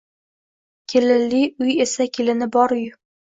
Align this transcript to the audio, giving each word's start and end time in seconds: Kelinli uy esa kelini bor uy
Kelinli 0.93 1.41
uy 1.65 1.77
esa 1.85 2.09
kelini 2.17 2.49
bor 2.57 2.75
uy 2.79 2.85